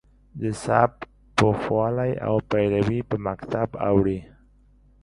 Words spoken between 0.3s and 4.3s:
د سبک پوخوالی او پیروي په مکتب اوړي.